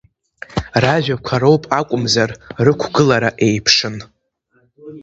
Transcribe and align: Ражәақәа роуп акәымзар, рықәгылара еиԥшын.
Ражәақәа 0.83 1.35
роуп 1.41 1.63
акәымзар, 1.79 2.29
рықәгылара 2.65 3.29
еиԥшын. 3.47 3.95